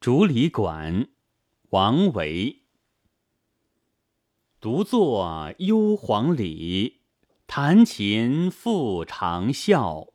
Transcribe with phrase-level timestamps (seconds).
[0.00, 1.10] 竹里馆，
[1.72, 2.62] 王维。
[4.58, 7.02] 独坐幽篁里，
[7.46, 10.14] 弹琴复长啸。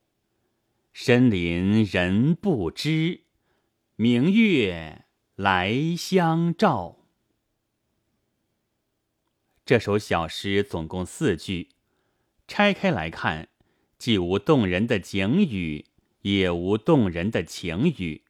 [0.92, 3.26] 深林人不知，
[3.96, 7.06] 明月来相照。
[9.68, 11.70] 这首小诗总共四句，
[12.48, 13.50] 拆开来看，
[14.00, 15.86] 既无动人的景语，
[16.22, 18.25] 也无动人的情语。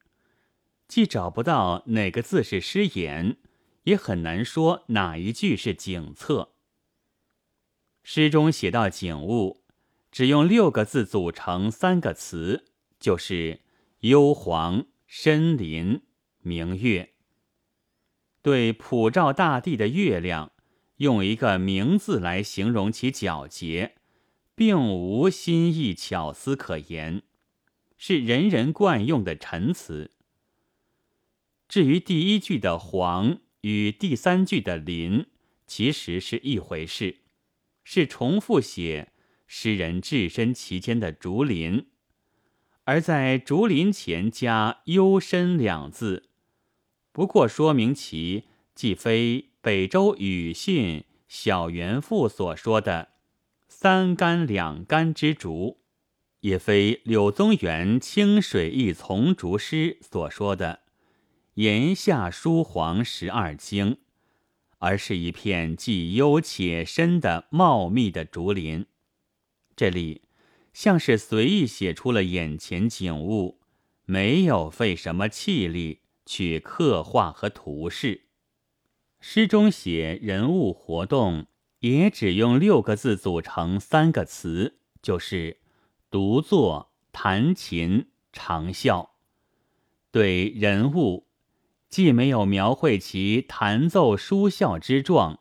[0.88, 3.38] 既找不到哪个字是诗言，
[3.84, 6.54] 也很难说哪一句是景策。
[8.04, 9.64] 诗中写到景物，
[10.12, 12.66] 只用六个字组成三个词，
[13.00, 13.62] 就是
[14.02, 16.04] 幽篁、深林、
[16.42, 17.14] 明月。
[18.44, 20.52] 对普照大地的月亮，
[20.98, 23.96] 用一个“明”字来形容其皎洁，
[24.54, 27.24] 并无新意巧思可言，
[27.98, 30.12] 是人人惯用的陈词。
[31.76, 35.26] 至于第一句的“黄”与第三句的“林”，
[35.68, 37.18] 其实是一回事，
[37.84, 39.12] 是重复写
[39.46, 41.88] 诗人置身其间的竹林，
[42.86, 46.30] 而在竹林前加“幽深”两字，
[47.12, 53.10] 不过说明其既非北周庾信《小园赋》所说的
[53.68, 55.82] “三竿两竿之竹”，
[56.40, 60.85] 也非柳宗元《清水一丛竹诗》所说的。
[61.56, 64.00] 檐下书黄十二经，
[64.80, 68.86] 而是一片既幽且深的茂密的竹林。
[69.74, 70.24] 这里
[70.74, 73.62] 像是随意写出了眼前景物，
[74.04, 78.26] 没有费什么气力去刻画和图示。
[79.22, 81.48] 诗中写人物活动，
[81.80, 85.62] 也只用六个字组成三个词，就是
[86.12, 89.12] 独坐、弹琴、长啸。
[90.12, 91.25] 对人物。
[91.90, 95.40] 既没有描绘其弹奏书啸之状，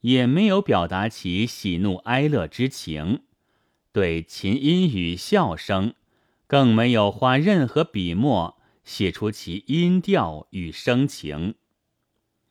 [0.00, 3.22] 也没有表达其喜怒哀乐之情，
[3.92, 5.94] 对琴音与笑声，
[6.46, 11.56] 更没有花任何笔墨写出其音调与声情。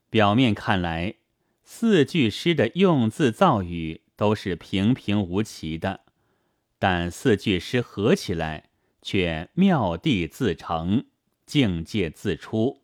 [0.09, 1.15] 表面看来，
[1.63, 6.01] 四句诗的用字造语都是平平无奇的，
[6.77, 8.69] 但四句诗合起来，
[9.01, 11.05] 却妙地自成，
[11.45, 12.81] 境界自出。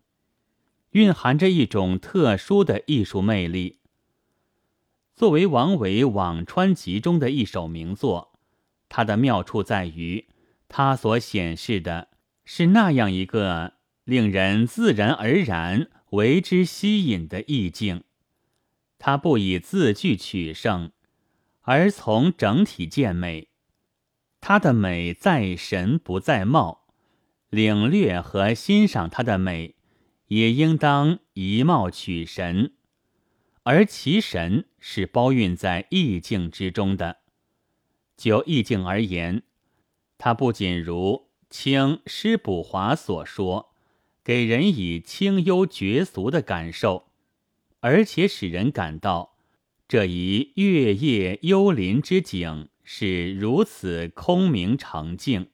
[0.96, 3.80] 蕴含着一种特殊的艺术魅力。
[5.14, 8.40] 作为王维《辋川集》中的一首名作，
[8.88, 10.30] 它的妙处在于，
[10.70, 12.08] 它所显示的
[12.46, 13.74] 是那样一个
[14.06, 18.06] 令人自然而然为之吸引的意境。
[18.98, 20.92] 它不以字句取胜，
[21.64, 23.50] 而从整体见美。
[24.40, 26.88] 它的美在神不在貌，
[27.50, 29.75] 领略和欣赏它的美。
[30.28, 32.74] 也应当以貌取神，
[33.64, 37.18] 而其神是包蕴在意境之中的。
[38.18, 39.44] 就意境而言，
[40.18, 43.74] 它不仅如清施补华所说，
[44.24, 47.08] 给人以清幽绝俗的感受，
[47.82, 49.36] 而且使人感到
[49.88, 55.50] 这一月夜幽林之景是如此空明澄净。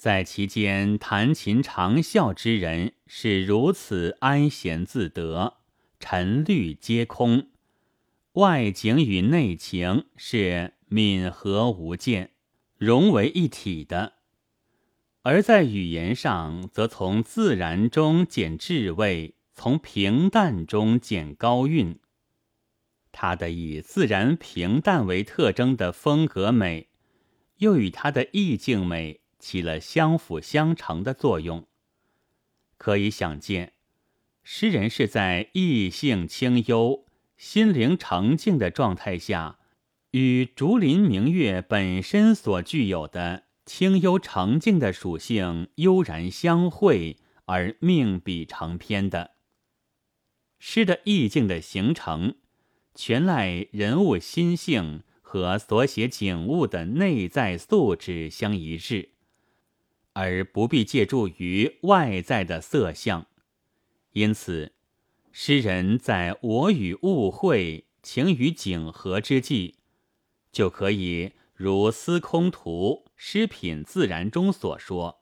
[0.00, 5.58] 在其间弹琴长啸之人是如此安闲自得，
[5.98, 7.48] 沉虑皆空，
[8.32, 12.30] 外景与内情是敏和无间，
[12.78, 14.14] 融为一体的；
[15.20, 21.98] 而在语言上，则从自然中见至味，从平淡中见高韵。
[23.12, 26.88] 他的以自然平淡为特征的风格美，
[27.58, 29.20] 又与他的意境美。
[29.40, 31.66] 起了相辅相成的作用。
[32.76, 33.72] 可以想见，
[34.44, 37.04] 诗人是在意性清幽、
[37.36, 39.58] 心灵澄净的状态下，
[40.12, 49.32] 与竹林明月本身所具有的清幽澄净的属性悠然相会，而命笔成篇的。
[50.58, 52.34] 诗的意境的形成，
[52.94, 59.10] 全赖人物心性和所写景物的内在素质相一致。
[60.12, 63.26] 而不必借助于外在的色相，
[64.12, 64.72] 因此，
[65.30, 69.76] 诗人在我与物会、情与景合之际，
[70.50, 75.20] 就可以如《司空图·诗品自然》中所说：“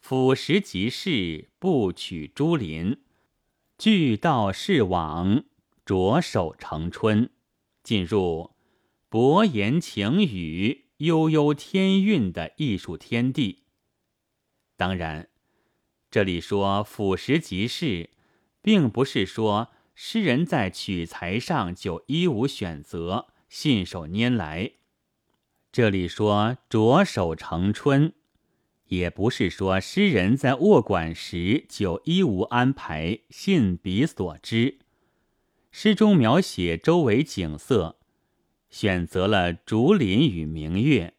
[0.00, 2.98] 俯拾即是，不取诸林，
[3.76, 5.44] 俱道是往，
[5.84, 7.30] 着手成春。”
[7.84, 8.50] 进入
[9.08, 13.64] 博言情语、悠悠天韵的艺术天地。
[14.78, 15.28] 当然，
[16.08, 18.10] 这里说俯拾即是，
[18.62, 24.74] 并不是说诗人在取材上就一无选择，信手拈来。
[25.72, 28.12] 这里说着手成春，
[28.86, 34.78] 也不是说诗人在握管时就一无安排，信笔所知。
[35.72, 37.98] 诗中描写周围景色，
[38.70, 41.14] 选择了竹林与明月，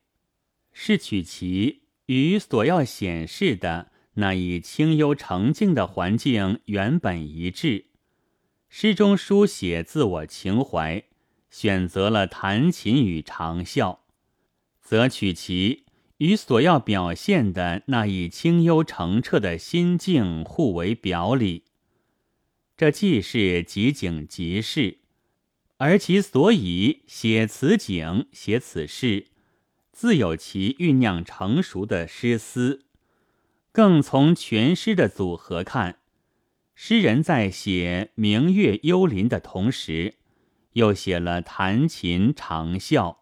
[0.72, 1.79] 是取其
[2.10, 3.92] 与所要显示的。
[4.16, 7.86] 那以清幽澄静的环境原本一致，
[8.68, 11.04] 诗中书写自我情怀，
[11.50, 14.00] 选择了弹琴与长啸，
[14.82, 15.86] 则取其
[16.18, 21.64] 与所要表现的那一清幽澄澈的心境互为表里。
[22.76, 24.98] 这既是即景即事，
[25.78, 29.28] 而其所以写此景、写此事，
[30.00, 32.86] 自有其酝酿成熟的诗思。
[33.74, 36.00] 更从全诗的组合看，
[36.74, 40.16] 诗人在写明月幽林的同时，
[40.72, 43.18] 又写了弹琴长啸，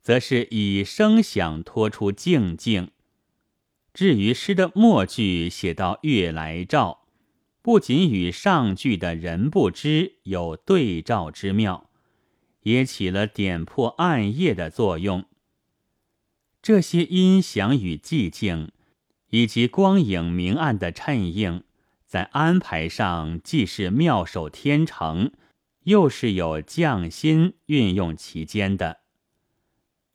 [0.00, 2.92] 则是以声响托出静静。
[3.92, 7.08] 至于诗的末句写到月来照，
[7.60, 11.90] 不仅与上句的人不知有对照之妙，
[12.62, 15.24] 也起了点破暗夜的作用。
[16.62, 18.70] 这些音响与寂静。
[19.30, 21.62] 以及光影明暗的衬映，
[22.06, 25.32] 在安排上既是妙手天成，
[25.82, 29.00] 又是有匠心运用其间的。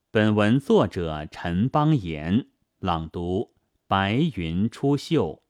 [0.10, 2.48] 本文作者陈邦彦
[2.80, 3.54] 朗读：
[3.86, 5.43] 白云出岫。